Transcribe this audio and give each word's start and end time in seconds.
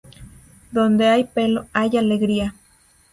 Donde 0.71 1.09
hay 1.09 1.25
pelo, 1.25 1.67
hay 1.73 1.95
alegría 1.97 2.55